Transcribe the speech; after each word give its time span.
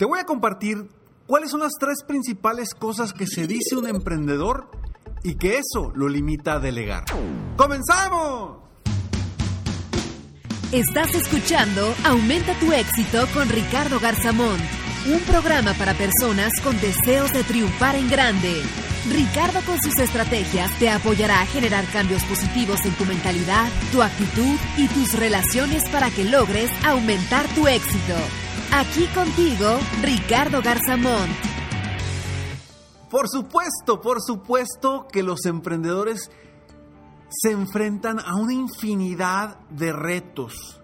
Te 0.00 0.06
voy 0.06 0.18
a 0.18 0.24
compartir 0.24 0.88
cuáles 1.26 1.50
son 1.50 1.60
las 1.60 1.74
tres 1.78 2.02
principales 2.08 2.72
cosas 2.72 3.12
que 3.12 3.26
se 3.26 3.46
dice 3.46 3.76
un 3.76 3.86
emprendedor 3.86 4.70
y 5.22 5.34
que 5.34 5.58
eso 5.58 5.92
lo 5.94 6.08
limita 6.08 6.54
a 6.54 6.58
delegar. 6.58 7.04
¡Comenzamos! 7.58 8.60
Estás 10.72 11.14
escuchando 11.14 11.94
Aumenta 12.06 12.58
tu 12.60 12.72
éxito 12.72 13.26
con 13.34 13.50
Ricardo 13.50 14.00
Garzamón, 14.00 14.56
un 15.12 15.20
programa 15.30 15.74
para 15.74 15.92
personas 15.92 16.54
con 16.64 16.80
deseos 16.80 17.34
de 17.34 17.44
triunfar 17.44 17.94
en 17.94 18.08
grande. 18.08 18.62
Ricardo 19.12 19.60
con 19.66 19.82
sus 19.82 19.98
estrategias 19.98 20.70
te 20.78 20.88
apoyará 20.88 21.42
a 21.42 21.46
generar 21.46 21.84
cambios 21.92 22.24
positivos 22.24 22.86
en 22.86 22.94
tu 22.94 23.04
mentalidad, 23.04 23.68
tu 23.92 24.02
actitud 24.02 24.56
y 24.78 24.88
tus 24.88 25.12
relaciones 25.18 25.86
para 25.90 26.10
que 26.10 26.24
logres 26.24 26.70
aumentar 26.86 27.46
tu 27.54 27.68
éxito. 27.68 28.14
Aquí 28.72 29.06
contigo, 29.08 29.80
Ricardo 30.00 30.62
Garzamón. 30.62 31.28
Por 33.10 33.28
supuesto, 33.28 34.00
por 34.00 34.22
supuesto 34.22 35.08
que 35.10 35.24
los 35.24 35.44
emprendedores 35.44 36.30
se 37.30 37.50
enfrentan 37.50 38.20
a 38.20 38.36
una 38.36 38.54
infinidad 38.54 39.58
de 39.70 39.92
retos. 39.92 40.80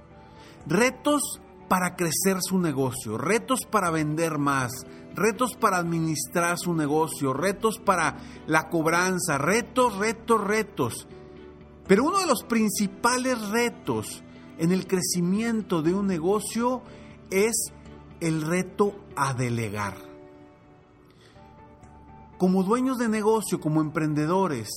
Retos 0.67 1.41
para 1.69 1.95
crecer 1.95 2.39
su 2.41 2.59
negocio, 2.59 3.19
retos 3.19 3.61
para 3.71 3.91
vender 3.91 4.39
más, 4.39 4.73
retos 5.15 5.55
para 5.55 5.77
administrar 5.77 6.59
su 6.59 6.75
negocio, 6.75 7.33
retos 7.33 7.79
para 7.79 8.17
la 8.49 8.69
cobranza, 8.69 9.39
retos, 9.39 9.97
retos, 9.97 10.43
retos. 10.43 11.07
Pero 11.87 12.03
uno 12.03 12.19
de 12.19 12.27
los 12.27 12.43
principales 12.43 13.41
retos 13.51 14.25
en 14.59 14.73
el 14.73 14.89
crecimiento 14.89 15.83
de 15.83 15.95
un 15.95 16.09
negocio 16.09 16.83
es 17.31 17.73
el 18.21 18.43
reto 18.43 18.95
a 19.17 19.35
delegar. 19.35 19.95
Como 22.39 22.63
dueños 22.63 22.99
de 22.99 23.09
negocio, 23.09 23.61
como 23.61 23.81
emprendedores, 23.81 24.69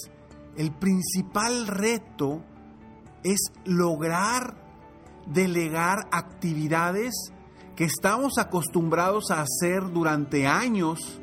el 0.55 0.71
principal 0.71 1.67
reto 1.67 2.41
es 3.23 3.39
lograr 3.65 4.55
delegar 5.25 6.07
actividades 6.11 7.13
que 7.75 7.85
estamos 7.85 8.37
acostumbrados 8.37 9.31
a 9.31 9.41
hacer 9.41 9.91
durante 9.91 10.47
años 10.47 11.19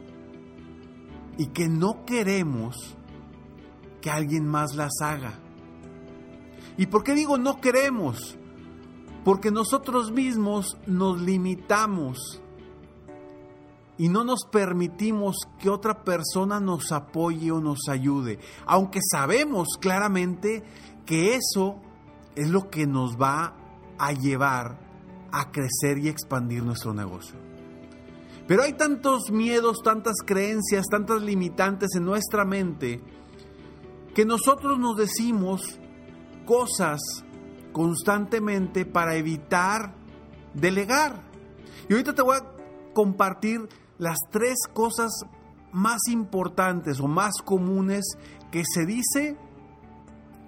y 1.39 1.47
que 1.49 1.69
no 1.69 2.05
queremos 2.05 2.97
que 4.01 4.11
alguien 4.11 4.47
más 4.47 4.75
las 4.75 4.93
haga. 5.03 5.35
¿Y 6.79 6.87
por 6.87 7.03
qué 7.05 7.15
digo 7.15 7.39
no 7.39 7.61
queremos? 7.61 8.39
Porque 9.27 9.51
nosotros 9.51 10.13
mismos 10.13 10.79
nos 10.87 11.21
limitamos 11.21 12.41
y 13.99 14.09
no 14.09 14.23
nos 14.23 14.45
permitimos 14.45 15.39
que 15.59 15.69
otra 15.69 16.05
persona 16.05 16.61
nos 16.61 16.93
apoye 16.93 17.51
o 17.51 17.61
nos 17.61 17.89
ayude, 17.89 18.39
aunque 18.67 19.01
sabemos 19.03 19.67
claramente 19.81 20.63
que 21.05 21.35
eso 21.35 21.81
es 22.37 22.51
lo 22.51 22.71
que 22.71 22.87
nos 22.87 23.21
va 23.21 23.57
a 23.99 24.13
llevar 24.13 24.79
a 25.33 25.51
crecer 25.51 25.99
y 25.99 26.07
expandir 26.07 26.63
nuestro 26.63 26.95
negocio. 26.95 27.35
Pero 28.47 28.63
hay 28.63 28.75
tantos 28.75 29.33
miedos, 29.33 29.83
tantas 29.83 30.19
creencias, 30.25 30.87
tantas 30.89 31.21
limitantes 31.21 31.97
en 31.97 32.05
nuestra 32.05 32.45
mente 32.45 33.03
que 34.15 34.25
nosotros 34.25 34.79
nos 34.79 34.97
decimos 34.97 35.81
cosas 36.45 37.01
constantemente 37.77 38.87
para 38.87 39.17
evitar 39.17 39.93
delegar. 40.55 41.21
Y 41.91 41.93
ahorita 41.93 42.15
te 42.15 42.23
voy 42.23 42.39
a 42.39 42.93
compartir 42.95 43.69
las 43.99 44.17
tres 44.31 44.61
cosas 44.73 45.11
más 45.73 45.99
importantes 46.09 47.01
o 47.01 47.07
más 47.07 47.35
comunes 47.45 48.17
que 48.51 48.63
se 48.65 48.87
dice 48.87 49.37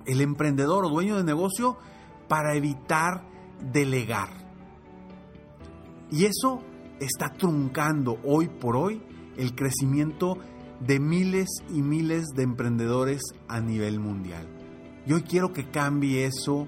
el 0.07 0.23
emprendedor 0.23 0.87
o 0.87 0.89
dueño 0.89 1.19
de 1.19 1.25
negocio 1.25 1.77
para 2.29 2.55
evitar 2.55 3.25
delegar. 3.75 4.31
Y 6.11 6.25
eso 6.25 6.63
está 6.99 7.35
truncando 7.35 8.19
hoy 8.25 8.49
por 8.49 8.75
hoy 8.75 9.03
el 9.37 9.55
crecimiento 9.55 10.39
de 10.81 10.99
miles 10.99 11.49
y 11.69 11.83
miles 11.83 12.29
de 12.35 12.45
emprendedores 12.45 13.21
a 13.49 13.61
nivel 13.61 14.01
mundial. 14.01 14.49
Y 15.07 15.13
hoy 15.13 15.25
quiero 15.25 15.53
que 15.53 15.71
cambie 15.71 16.25
eso 16.25 16.67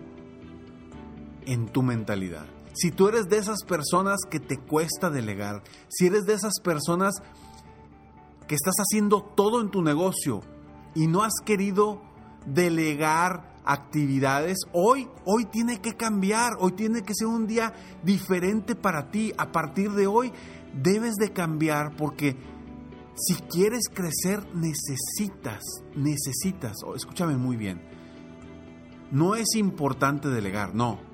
en 1.47 1.69
tu 1.69 1.83
mentalidad. 1.83 2.47
Si 2.73 2.91
tú 2.91 3.09
eres 3.09 3.29
de 3.29 3.39
esas 3.39 3.65
personas 3.65 4.21
que 4.31 4.41
te 4.41 4.59
cuesta 4.59 5.11
delegar, 5.11 5.63
si 5.89 6.07
eres 6.07 6.25
de 6.25 6.35
esas 6.35 6.55
personas 6.63 7.15
que 8.47 8.55
estás 8.55 8.77
haciendo 8.79 9.23
todo 9.23 9.61
en 9.61 9.71
tu 9.71 9.83
negocio 9.83 10.41
y 10.95 11.07
no 11.07 11.23
has 11.23 11.35
querido 11.45 12.01
delegar 12.47 13.59
actividades, 13.65 14.59
hoy 14.73 15.09
hoy 15.25 15.45
tiene 15.47 15.81
que 15.81 15.97
cambiar, 15.97 16.53
hoy 16.59 16.73
tiene 16.73 17.03
que 17.03 17.15
ser 17.15 17.27
un 17.27 17.47
día 17.47 17.75
diferente 18.05 18.77
para 18.77 19.11
ti. 19.11 19.33
A 19.37 19.51
partir 19.51 19.91
de 19.91 20.07
hoy 20.07 20.33
debes 20.73 21.17
de 21.17 21.33
cambiar 21.33 21.97
porque 21.97 22.37
si 23.17 23.35
quieres 23.35 23.89
crecer 23.93 24.47
necesitas, 24.55 25.63
necesitas, 25.97 26.77
oh, 26.87 26.95
escúchame 26.95 27.37
muy 27.37 27.57
bien. 27.57 27.83
No 29.11 29.35
es 29.35 29.57
importante 29.57 30.29
delegar, 30.29 30.75
no 30.75 31.10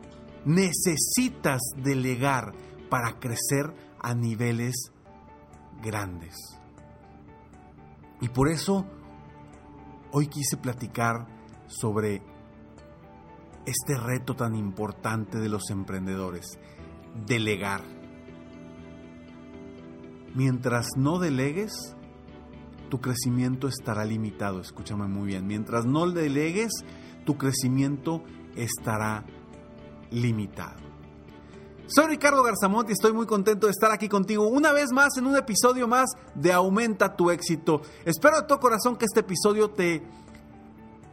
necesitas 0.46 1.60
delegar 1.76 2.54
para 2.88 3.18
crecer 3.18 3.74
a 4.00 4.14
niveles 4.14 4.92
grandes. 5.82 6.34
Y 8.20 8.28
por 8.28 8.48
eso 8.48 8.86
hoy 10.12 10.28
quise 10.28 10.56
platicar 10.56 11.26
sobre 11.66 12.22
este 13.66 13.98
reto 13.98 14.36
tan 14.36 14.54
importante 14.54 15.38
de 15.38 15.48
los 15.48 15.70
emprendedores, 15.70 16.58
delegar. 17.26 17.82
Mientras 20.34 20.86
no 20.96 21.18
delegues, 21.18 21.96
tu 22.88 23.00
crecimiento 23.00 23.66
estará 23.66 24.04
limitado, 24.04 24.60
escúchame 24.60 25.08
muy 25.08 25.26
bien. 25.26 25.46
Mientras 25.46 25.86
no 25.86 26.08
delegues, 26.08 26.70
tu 27.24 27.36
crecimiento 27.36 28.22
estará 28.54 29.24
limitado. 30.10 30.86
Soy 31.88 32.08
Ricardo 32.08 32.42
Garzamont 32.42 32.88
y 32.88 32.92
estoy 32.92 33.12
muy 33.12 33.26
contento 33.26 33.68
de 33.68 33.70
estar 33.70 33.92
aquí 33.92 34.08
contigo 34.08 34.48
una 34.48 34.72
vez 34.72 34.90
más 34.90 35.16
en 35.18 35.26
un 35.26 35.36
episodio 35.36 35.86
más 35.86 36.10
de 36.34 36.52
Aumenta 36.52 37.14
tu 37.14 37.30
éxito. 37.30 37.80
Espero 38.04 38.40
de 38.40 38.48
todo 38.48 38.58
corazón 38.58 38.96
que 38.96 39.04
este 39.04 39.20
episodio 39.20 39.70
te, 39.70 40.02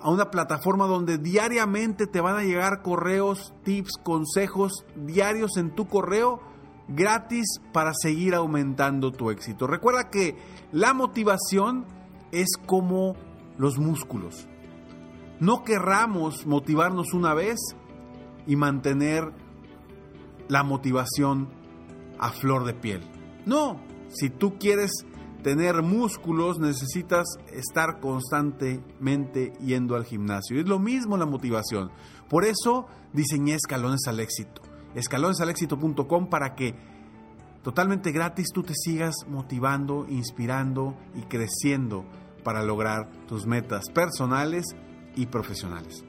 a 0.00 0.10
una 0.10 0.28
plataforma 0.28 0.88
donde 0.88 1.18
diariamente 1.18 2.08
te 2.08 2.20
van 2.20 2.34
a 2.34 2.42
llegar 2.42 2.82
correos, 2.82 3.54
tips, 3.62 3.92
consejos 4.02 4.84
diarios 4.96 5.56
en 5.56 5.72
tu 5.72 5.86
correo 5.86 6.40
gratis 6.88 7.60
para 7.72 7.92
seguir 7.94 8.34
aumentando 8.34 9.12
tu 9.12 9.30
éxito. 9.30 9.68
Recuerda 9.68 10.10
que 10.10 10.36
la 10.72 10.94
motivación 10.94 11.84
es 12.32 12.56
como 12.66 13.14
los 13.56 13.78
músculos. 13.78 14.48
No 15.38 15.62
querramos 15.62 16.44
motivarnos 16.44 17.14
una 17.14 17.34
vez 17.34 17.60
y 18.48 18.56
mantener 18.56 19.32
la 20.48 20.64
motivación 20.64 21.50
a 22.18 22.30
flor 22.30 22.64
de 22.64 22.74
piel. 22.74 23.02
No, 23.46 23.91
si 24.12 24.30
tú 24.30 24.58
quieres 24.58 24.90
tener 25.42 25.82
músculos 25.82 26.58
necesitas 26.58 27.26
estar 27.52 28.00
constantemente 28.00 29.52
yendo 29.60 29.96
al 29.96 30.04
gimnasio. 30.04 30.60
Es 30.60 30.68
lo 30.68 30.78
mismo 30.78 31.16
la 31.16 31.26
motivación. 31.26 31.90
Por 32.28 32.44
eso 32.44 32.86
diseñé 33.12 33.54
escalones 33.54 34.06
al 34.06 34.20
éxito. 34.20 34.62
Escalonesalexito.com 34.94 36.28
para 36.28 36.54
que 36.54 36.74
totalmente 37.62 38.12
gratis 38.12 38.48
tú 38.52 38.62
te 38.62 38.74
sigas 38.74 39.14
motivando, 39.28 40.06
inspirando 40.08 40.96
y 41.14 41.22
creciendo 41.22 42.04
para 42.44 42.62
lograr 42.62 43.10
tus 43.26 43.46
metas 43.46 43.90
personales 43.90 44.66
y 45.16 45.26
profesionales. 45.26 46.04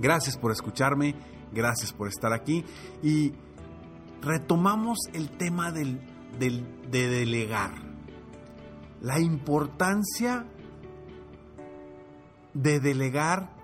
Gracias 0.00 0.36
por 0.36 0.52
escucharme, 0.52 1.14
gracias 1.52 1.92
por 1.92 2.08
estar 2.08 2.32
aquí 2.32 2.64
y 3.02 3.32
retomamos 4.20 4.98
el 5.12 5.30
tema 5.30 5.72
del, 5.72 6.00
de 6.38 7.08
delegar. 7.08 7.72
La 9.00 9.20
importancia 9.20 10.46
de 12.54 12.80
delegar 12.80 13.54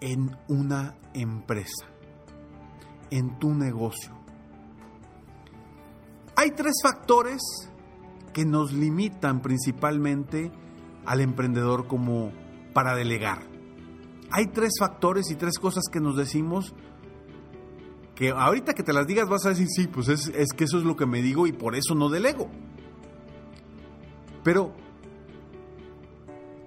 en 0.00 0.36
una 0.48 0.96
empresa, 1.14 1.86
en 3.10 3.38
tu 3.38 3.54
negocio. 3.54 4.12
Hay 6.36 6.50
tres 6.50 6.74
factores 6.82 7.40
que 8.32 8.44
nos 8.44 8.72
limitan 8.72 9.40
principalmente 9.40 10.52
al 11.06 11.20
emprendedor 11.20 11.86
como 11.86 12.32
para 12.74 12.94
delegar. 12.94 13.40
Hay 14.30 14.48
tres 14.48 14.72
factores 14.78 15.30
y 15.30 15.36
tres 15.36 15.58
cosas 15.58 15.84
que 15.90 16.00
nos 16.00 16.16
decimos 16.16 16.74
que 18.16 18.30
ahorita 18.30 18.74
que 18.74 18.82
te 18.82 18.94
las 18.94 19.06
digas 19.06 19.28
vas 19.28 19.44
a 19.46 19.50
decir, 19.50 19.68
sí, 19.68 19.86
pues 19.86 20.08
es, 20.08 20.28
es 20.28 20.48
que 20.56 20.64
eso 20.64 20.78
es 20.78 20.84
lo 20.84 20.96
que 20.96 21.06
me 21.06 21.22
digo 21.22 21.46
y 21.46 21.52
por 21.52 21.76
eso 21.76 21.94
no 21.94 22.08
delego. 22.08 22.50
Pero 24.42 24.72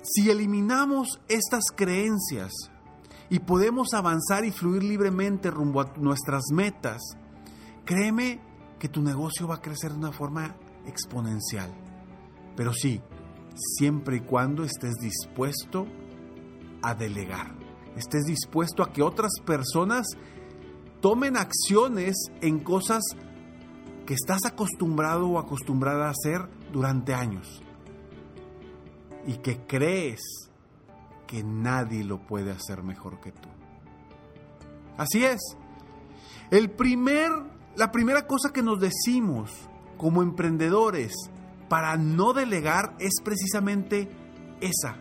si 0.04 0.30
eliminamos 0.30 1.20
estas 1.28 1.66
creencias 1.76 2.52
y 3.30 3.40
podemos 3.40 3.94
avanzar 3.94 4.46
y 4.46 4.52
fluir 4.52 4.84
libremente 4.84 5.50
rumbo 5.50 5.82
a 5.82 5.94
nuestras 5.98 6.44
metas, 6.54 7.02
créeme 7.84 8.40
que 8.78 8.88
tu 8.88 9.02
negocio 9.02 9.48
va 9.48 9.56
a 9.56 9.62
crecer 9.62 9.92
de 9.92 9.98
una 9.98 10.12
forma 10.12 10.56
exponencial. 10.86 11.72
Pero 12.56 12.74
sí, 12.74 13.02
siempre 13.56 14.18
y 14.18 14.22
cuando 14.22 14.64
estés 14.64 14.96
dispuesto 14.96 15.88
a 16.82 16.94
delegar, 16.94 17.56
estés 17.96 18.26
dispuesto 18.26 18.84
a 18.84 18.92
que 18.94 19.02
otras 19.02 19.32
personas 19.46 20.06
tomen 21.02 21.38
acciones 21.38 22.16
en 22.42 22.60
cosas 22.60 23.04
que 24.06 24.14
estás 24.14 24.40
acostumbrado 24.46 25.28
o 25.28 25.40
acostumbrada 25.40 26.08
a 26.08 26.12
hacer 26.12 26.42
durante 26.72 27.14
años 27.14 27.62
y 29.26 29.38
que 29.38 29.58
crees 29.68 30.20
que 31.28 31.44
nadie 31.44 32.04
lo 32.04 32.26
puede 32.26 32.52
hacer 32.52 32.82
mejor 32.82 33.20
que 33.22 33.32
tú. 33.32 33.50
Así 34.98 35.24
es. 35.24 35.40
El 36.50 36.72
primer, 36.72 37.32
la 37.76 37.92
primera 37.92 38.26
cosa 38.26 38.52
que 38.52 38.64
nos 38.64 38.80
decimos 38.80 39.52
como 39.98 40.24
emprendedores 40.24 41.14
para 41.70 41.96
no 41.98 42.34
delegar 42.34 42.96
es 43.00 43.22
precisamente 43.24 44.10
esa. 44.60 44.98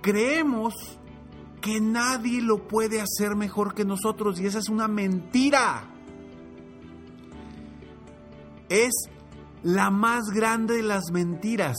Creemos 0.00 0.98
que 1.60 1.80
nadie 1.80 2.40
lo 2.40 2.66
puede 2.66 3.00
hacer 3.00 3.36
mejor 3.36 3.74
que 3.74 3.84
nosotros 3.84 4.40
y 4.40 4.46
esa 4.46 4.58
es 4.58 4.68
una 4.68 4.88
mentira. 4.88 5.84
Es 8.68 8.92
la 9.62 9.90
más 9.90 10.30
grande 10.30 10.76
de 10.76 10.82
las 10.82 11.10
mentiras. 11.12 11.76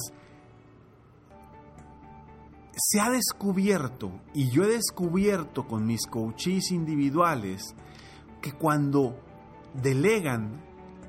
Se 2.75 3.00
ha 3.00 3.10
descubierto, 3.10 4.12
y 4.33 4.50
yo 4.50 4.63
he 4.63 4.68
descubierto 4.68 5.68
con 5.68 5.86
mis 5.86 6.06
coaches 6.07 6.72
individuales, 6.72 7.75
que 8.42 8.54
cuando 8.54 9.19
delegan, 9.74 10.62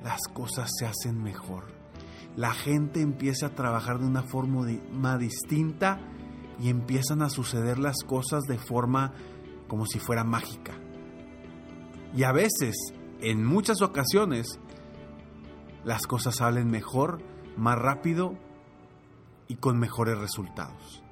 las 0.02 0.20
cosas 0.32 0.70
se 0.78 0.86
hacen 0.86 1.22
mejor. 1.22 1.64
La 2.36 2.52
gente 2.52 3.00
empieza 3.00 3.46
a 3.46 3.54
trabajar 3.54 3.98
de 4.00 4.06
una 4.06 4.22
forma 4.22 5.18
distinta 5.18 6.00
y 6.62 6.68
empiezan 6.68 7.22
a 7.22 7.28
suceder 7.28 7.80
las 7.80 8.04
cosas 8.06 8.44
de 8.44 8.56
forma 8.56 9.12
como 9.66 9.84
si 9.84 9.98
fuera 9.98 10.22
mágica. 10.22 10.74
Y 12.14 12.22
a 12.22 12.30
veces, 12.30 12.76
en 13.20 13.44
muchas 13.44 13.82
ocasiones, 13.82 14.60
las 15.84 16.06
cosas 16.06 16.36
salen 16.36 16.70
mejor, 16.70 17.20
más 17.56 17.76
rápido 17.76 18.38
y 19.48 19.56
con 19.56 19.76
mejores 19.80 20.16
resultados. 20.18 21.02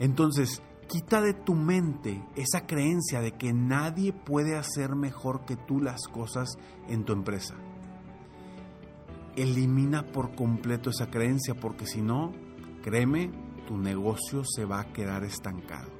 Entonces, 0.00 0.60
quita 0.88 1.20
de 1.20 1.32
tu 1.32 1.54
mente 1.54 2.20
esa 2.34 2.66
creencia 2.66 3.20
de 3.20 3.30
que 3.30 3.52
nadie 3.52 4.12
puede 4.12 4.56
hacer 4.56 4.96
mejor 4.96 5.44
que 5.44 5.54
tú 5.54 5.80
las 5.80 6.08
cosas 6.08 6.58
en 6.88 7.04
tu 7.04 7.12
empresa. 7.12 7.54
Elimina 9.36 10.04
por 10.06 10.34
completo 10.34 10.90
esa 10.90 11.10
creencia 11.10 11.54
porque 11.54 11.86
si 11.86 12.02
no, 12.02 12.32
créeme, 12.82 13.45
tu 13.66 13.76
negocio 13.76 14.42
se 14.44 14.64
va 14.64 14.80
a 14.80 14.92
quedar 14.92 15.24
estancado. 15.24 15.90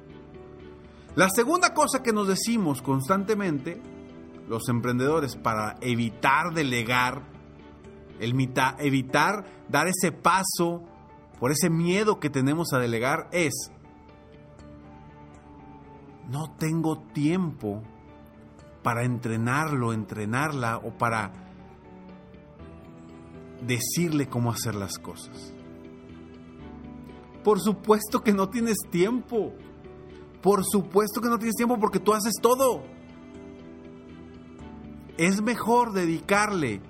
La 1.15 1.29
segunda 1.29 1.73
cosa 1.73 2.03
que 2.03 2.13
nos 2.13 2.27
decimos 2.27 2.81
constantemente, 2.81 3.81
los 4.47 4.69
emprendedores, 4.69 5.35
para 5.35 5.75
evitar 5.81 6.53
delegar, 6.53 7.23
evitar 8.19 9.45
dar 9.67 9.87
ese 9.87 10.11
paso 10.11 10.83
por 11.39 11.51
ese 11.51 11.69
miedo 11.69 12.19
que 12.19 12.29
tenemos 12.29 12.73
a 12.73 12.79
delegar, 12.79 13.29
es, 13.31 13.71
no 16.29 16.55
tengo 16.57 16.99
tiempo 17.13 17.81
para 18.83 19.03
entrenarlo, 19.03 19.93
entrenarla 19.93 20.77
o 20.77 20.97
para 20.97 21.33
decirle 23.61 24.27
cómo 24.27 24.51
hacer 24.51 24.75
las 24.75 24.97
cosas. 24.97 25.53
Por 27.43 27.59
supuesto 27.59 28.23
que 28.23 28.33
no 28.33 28.49
tienes 28.49 28.77
tiempo. 28.89 29.53
Por 30.41 30.63
supuesto 30.65 31.21
que 31.21 31.29
no 31.29 31.37
tienes 31.37 31.55
tiempo 31.55 31.79
porque 31.79 31.99
tú 31.99 32.13
haces 32.13 32.33
todo. 32.41 32.83
Es 35.17 35.41
mejor 35.41 35.93
dedicarle 35.93 36.81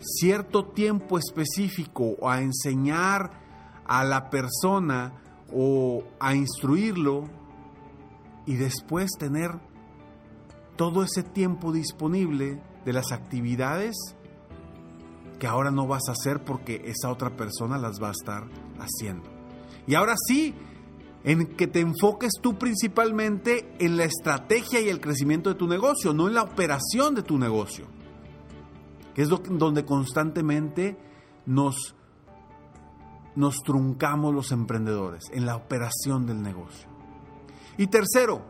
cierto 0.00 0.66
tiempo 0.66 1.18
específico 1.18 2.28
a 2.28 2.40
enseñar 2.40 3.32
a 3.84 4.04
la 4.04 4.30
persona 4.30 5.14
o 5.52 6.04
a 6.20 6.34
instruirlo 6.34 7.24
y 8.46 8.56
después 8.56 9.10
tener 9.18 9.58
todo 10.76 11.02
ese 11.02 11.22
tiempo 11.22 11.72
disponible 11.72 12.62
de 12.84 12.92
las 12.92 13.12
actividades 13.12 13.96
que 15.38 15.46
ahora 15.46 15.70
no 15.70 15.86
vas 15.86 16.08
a 16.08 16.12
hacer 16.12 16.44
porque 16.44 16.82
esa 16.86 17.10
otra 17.10 17.36
persona 17.36 17.78
las 17.78 18.02
va 18.02 18.08
a 18.08 18.12
estar 18.12 18.48
haciendo. 18.78 19.37
Y 19.88 19.94
ahora 19.94 20.14
sí, 20.26 20.54
en 21.24 21.46
que 21.56 21.66
te 21.66 21.80
enfoques 21.80 22.32
tú 22.42 22.58
principalmente 22.58 23.74
en 23.78 23.96
la 23.96 24.04
estrategia 24.04 24.82
y 24.82 24.90
el 24.90 25.00
crecimiento 25.00 25.48
de 25.48 25.56
tu 25.56 25.66
negocio, 25.66 26.12
no 26.12 26.28
en 26.28 26.34
la 26.34 26.42
operación 26.42 27.14
de 27.14 27.22
tu 27.22 27.38
negocio, 27.38 27.86
que 29.14 29.22
es 29.22 29.30
donde 29.30 29.86
constantemente 29.86 30.98
nos, 31.46 31.96
nos 33.34 33.62
truncamos 33.62 34.34
los 34.34 34.52
emprendedores, 34.52 35.24
en 35.32 35.46
la 35.46 35.56
operación 35.56 36.26
del 36.26 36.42
negocio. 36.42 36.86
Y 37.78 37.86
tercero, 37.86 38.42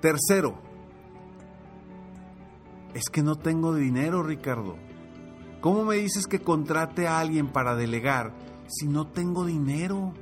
tercero, 0.00 0.58
es 2.94 3.10
que 3.12 3.22
no 3.22 3.36
tengo 3.36 3.74
dinero, 3.74 4.22
Ricardo. 4.22 4.76
¿Cómo 5.60 5.84
me 5.84 5.96
dices 5.96 6.26
que 6.26 6.40
contrate 6.40 7.06
a 7.06 7.18
alguien 7.18 7.48
para 7.48 7.76
delegar 7.76 8.47
si 8.68 8.86
no 8.86 9.08
tengo 9.08 9.44
dinero? 9.44 10.14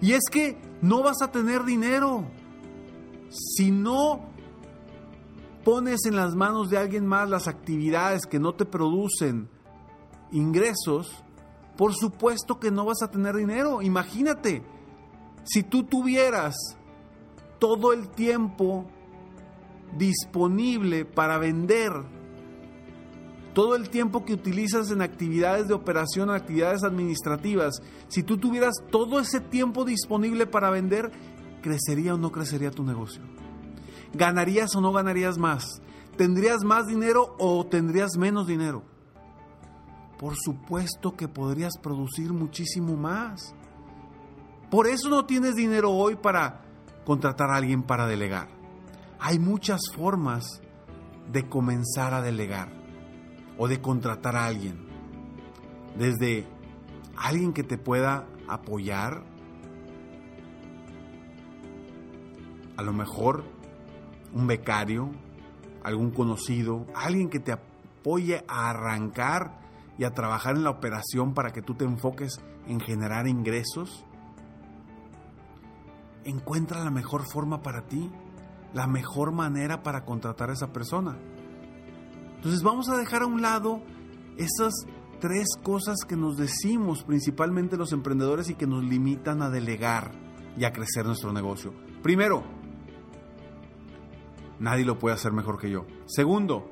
Y 0.00 0.12
es 0.12 0.22
que 0.30 0.56
no 0.82 1.02
vas 1.02 1.22
a 1.22 1.32
tener 1.32 1.64
dinero. 1.64 2.24
Si 3.30 3.70
no 3.70 4.26
pones 5.64 6.06
en 6.06 6.14
las 6.14 6.36
manos 6.36 6.70
de 6.70 6.78
alguien 6.78 7.06
más 7.06 7.28
las 7.28 7.48
actividades 7.48 8.26
que 8.26 8.38
no 8.38 8.54
te 8.54 8.64
producen 8.64 9.48
ingresos, 10.30 11.24
Por 11.76 11.94
supuesto 11.94 12.58
que 12.58 12.70
no 12.70 12.86
vas 12.86 13.02
a 13.02 13.10
tener 13.10 13.36
dinero. 13.36 13.82
Imagínate, 13.82 14.62
si 15.44 15.62
tú 15.62 15.84
tuvieras 15.84 16.54
todo 17.58 17.92
el 17.92 18.08
tiempo 18.08 18.86
disponible 19.96 21.04
para 21.04 21.36
vender, 21.38 21.92
todo 23.56 23.74
el 23.74 23.88
tiempo 23.88 24.26
que 24.26 24.34
utilizas 24.34 24.90
en 24.90 25.00
actividades 25.00 25.66
de 25.66 25.72
operación, 25.72 26.28
actividades 26.28 26.84
administrativas, 26.84 27.80
si 28.06 28.22
tú 28.22 28.36
tuvieras 28.36 28.74
todo 28.90 29.18
ese 29.18 29.40
tiempo 29.40 29.86
disponible 29.86 30.46
para 30.46 30.68
vender, 30.68 31.10
¿crecería 31.62 32.12
o 32.12 32.18
no 32.18 32.30
crecería 32.30 32.70
tu 32.70 32.84
negocio? 32.84 33.22
¿Ganarías 34.12 34.76
o 34.76 34.82
no 34.82 34.92
ganarías 34.92 35.38
más? 35.38 35.80
¿Tendrías 36.18 36.64
más 36.64 36.86
dinero 36.86 37.34
o 37.38 37.64
tendrías 37.64 38.18
menos 38.18 38.46
dinero? 38.46 38.82
Por 40.18 40.34
supuesto 40.36 41.16
que 41.16 41.26
podrías 41.26 41.78
producir 41.78 42.34
muchísimo 42.34 42.94
más. 42.94 43.54
Por 44.70 44.86
eso 44.86 45.08
no 45.08 45.24
tienes 45.24 45.54
dinero 45.54 45.92
hoy 45.92 46.16
para 46.16 46.60
contratar 47.06 47.48
a 47.48 47.56
alguien 47.56 47.84
para 47.84 48.06
delegar. 48.06 48.48
Hay 49.18 49.38
muchas 49.38 49.80
formas 49.96 50.60
de 51.32 51.48
comenzar 51.48 52.12
a 52.12 52.20
delegar 52.20 52.84
o 53.58 53.68
de 53.68 53.80
contratar 53.80 54.36
a 54.36 54.46
alguien. 54.46 54.86
Desde 55.98 56.46
alguien 57.16 57.52
que 57.52 57.62
te 57.62 57.78
pueda 57.78 58.26
apoyar, 58.48 59.22
a 62.76 62.82
lo 62.82 62.92
mejor 62.92 63.44
un 64.34 64.46
becario, 64.46 65.10
algún 65.82 66.10
conocido, 66.10 66.86
alguien 66.94 67.30
que 67.30 67.40
te 67.40 67.52
apoye 67.52 68.44
a 68.48 68.70
arrancar 68.70 69.58
y 69.98 70.04
a 70.04 70.12
trabajar 70.12 70.56
en 70.56 70.64
la 70.64 70.70
operación 70.70 71.32
para 71.32 71.52
que 71.52 71.62
tú 71.62 71.74
te 71.74 71.84
enfoques 71.84 72.40
en 72.66 72.80
generar 72.80 73.26
ingresos. 73.26 74.04
Encuentra 76.24 76.84
la 76.84 76.90
mejor 76.90 77.24
forma 77.24 77.62
para 77.62 77.86
ti, 77.86 78.10
la 78.74 78.86
mejor 78.86 79.32
manera 79.32 79.82
para 79.82 80.04
contratar 80.04 80.50
a 80.50 80.52
esa 80.52 80.72
persona. 80.72 81.16
Entonces 82.46 82.62
vamos 82.62 82.88
a 82.88 82.96
dejar 82.96 83.22
a 83.22 83.26
un 83.26 83.42
lado 83.42 83.80
esas 84.36 84.72
tres 85.18 85.48
cosas 85.64 85.96
que 86.06 86.14
nos 86.14 86.36
decimos 86.36 87.02
principalmente 87.02 87.76
los 87.76 87.90
emprendedores 87.90 88.48
y 88.48 88.54
que 88.54 88.68
nos 88.68 88.84
limitan 88.84 89.42
a 89.42 89.50
delegar 89.50 90.12
y 90.56 90.62
a 90.62 90.72
crecer 90.72 91.06
nuestro 91.06 91.32
negocio. 91.32 91.74
Primero, 92.04 92.44
nadie 94.60 94.84
lo 94.84 94.96
puede 94.96 95.16
hacer 95.16 95.32
mejor 95.32 95.58
que 95.58 95.72
yo. 95.72 95.86
Segundo, 96.04 96.70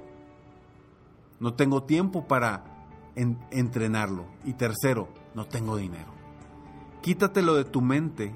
no 1.40 1.54
tengo 1.54 1.82
tiempo 1.82 2.28
para 2.28 2.86
entrenarlo. 3.16 4.26
Y 4.44 4.52
tercero, 4.52 5.08
no 5.34 5.46
tengo 5.46 5.76
dinero. 5.76 6.14
Quítatelo 7.02 7.56
de 7.56 7.64
tu 7.64 7.80
mente, 7.80 8.32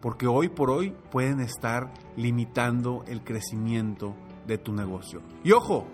porque 0.00 0.26
hoy 0.26 0.48
por 0.48 0.70
hoy 0.70 0.94
pueden 1.10 1.40
estar 1.40 1.92
limitando 2.16 3.04
el 3.06 3.22
crecimiento 3.24 4.14
de 4.46 4.56
tu 4.56 4.72
negocio. 4.72 5.20
Y 5.44 5.52
ojo, 5.52 5.86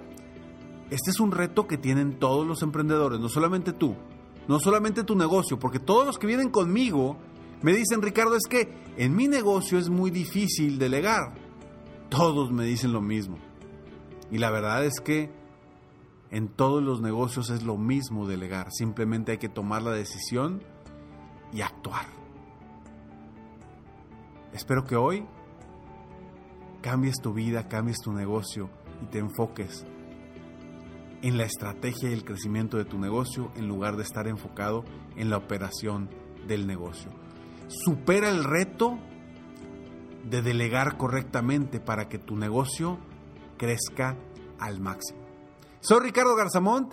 este 0.90 1.10
es 1.10 1.20
un 1.20 1.32
reto 1.32 1.66
que 1.66 1.78
tienen 1.78 2.18
todos 2.18 2.46
los 2.46 2.62
emprendedores, 2.62 3.20
no 3.20 3.28
solamente 3.28 3.72
tú, 3.72 3.96
no 4.48 4.60
solamente 4.60 5.04
tu 5.04 5.16
negocio, 5.16 5.58
porque 5.58 5.78
todos 5.78 6.06
los 6.06 6.18
que 6.18 6.26
vienen 6.26 6.50
conmigo 6.50 7.16
me 7.62 7.72
dicen, 7.72 8.02
Ricardo, 8.02 8.36
es 8.36 8.46
que 8.48 8.68
en 8.96 9.16
mi 9.16 9.26
negocio 9.26 9.78
es 9.78 9.88
muy 9.88 10.10
difícil 10.10 10.78
delegar. 10.78 11.34
Todos 12.10 12.52
me 12.52 12.64
dicen 12.64 12.92
lo 12.92 13.00
mismo. 13.00 13.38
Y 14.30 14.38
la 14.38 14.50
verdad 14.50 14.84
es 14.84 15.00
que 15.00 15.32
en 16.30 16.48
todos 16.48 16.82
los 16.82 17.00
negocios 17.00 17.48
es 17.50 17.62
lo 17.62 17.76
mismo 17.76 18.26
delegar, 18.26 18.68
simplemente 18.72 19.32
hay 19.32 19.38
que 19.38 19.48
tomar 19.48 19.82
la 19.82 19.92
decisión 19.92 20.62
y 21.52 21.60
actuar. 21.60 22.06
Espero 24.52 24.84
que 24.84 24.96
hoy 24.96 25.24
cambies 26.82 27.16
tu 27.22 27.32
vida, 27.32 27.68
cambies 27.68 28.00
tu 28.00 28.12
negocio 28.12 28.68
y 29.02 29.06
te 29.06 29.18
enfoques 29.18 29.86
en 31.24 31.38
la 31.38 31.44
estrategia 31.44 32.10
y 32.10 32.12
el 32.12 32.22
crecimiento 32.22 32.76
de 32.76 32.84
tu 32.84 32.98
negocio 32.98 33.50
en 33.56 33.66
lugar 33.66 33.96
de 33.96 34.02
estar 34.02 34.28
enfocado 34.28 34.84
en 35.16 35.30
la 35.30 35.38
operación 35.38 36.10
del 36.46 36.66
negocio. 36.66 37.10
Supera 37.66 38.28
el 38.28 38.44
reto 38.44 38.98
de 40.22 40.42
delegar 40.42 40.98
correctamente 40.98 41.80
para 41.80 42.10
que 42.10 42.18
tu 42.18 42.36
negocio 42.36 42.98
crezca 43.56 44.18
al 44.58 44.80
máximo. 44.80 45.18
Soy 45.80 46.00
Ricardo 46.00 46.36
Garzamont 46.36 46.92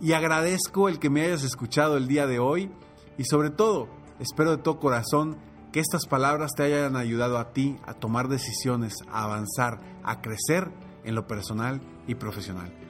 y 0.00 0.14
agradezco 0.14 0.88
el 0.88 0.98
que 0.98 1.08
me 1.08 1.22
hayas 1.22 1.44
escuchado 1.44 1.96
el 1.96 2.08
día 2.08 2.26
de 2.26 2.40
hoy 2.40 2.72
y 3.18 3.24
sobre 3.24 3.50
todo 3.50 3.88
espero 4.18 4.50
de 4.50 4.62
todo 4.64 4.80
corazón 4.80 5.38
que 5.72 5.78
estas 5.78 6.06
palabras 6.06 6.50
te 6.56 6.64
hayan 6.64 6.96
ayudado 6.96 7.38
a 7.38 7.52
ti 7.52 7.78
a 7.86 7.94
tomar 7.94 8.26
decisiones, 8.26 8.94
a 9.12 9.22
avanzar, 9.22 9.80
a 10.02 10.20
crecer 10.22 10.72
en 11.04 11.14
lo 11.14 11.28
personal 11.28 11.80
y 12.08 12.16
profesional. 12.16 12.89